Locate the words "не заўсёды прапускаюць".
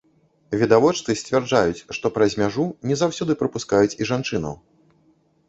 2.93-3.97